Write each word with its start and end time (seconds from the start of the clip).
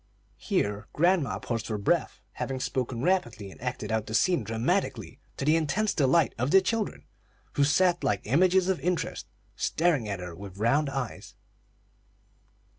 '"Here 0.51 0.87
grandma 0.93 1.37
paused 1.37 1.67
for 1.67 1.77
breath, 1.77 2.21
having 2.31 2.59
spoken 2.59 3.03
rapidly 3.03 3.51
and 3.51 3.61
acted 3.61 3.91
out 3.91 4.07
the 4.07 4.15
scene 4.15 4.43
dramatically, 4.43 5.19
to 5.37 5.45
the 5.45 5.55
intense 5.55 5.93
delight 5.93 6.33
of 6.39 6.49
the 6.49 6.59
children, 6.59 7.05
who 7.53 7.63
sat 7.63 8.03
like 8.03 8.21
images 8.25 8.67
of 8.67 8.79
interest, 8.79 9.27
staring 9.55 10.09
at 10.09 10.19
her 10.19 10.33
with 10.33 10.57
round 10.57 10.89
eyes. 10.89 11.35